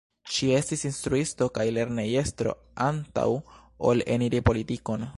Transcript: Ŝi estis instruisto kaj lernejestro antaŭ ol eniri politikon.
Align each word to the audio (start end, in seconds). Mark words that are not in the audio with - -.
Ŝi 0.35 0.47
estis 0.59 0.85
instruisto 0.89 1.49
kaj 1.59 1.67
lernejestro 1.79 2.57
antaŭ 2.89 3.29
ol 3.91 4.07
eniri 4.19 4.45
politikon. 4.51 5.07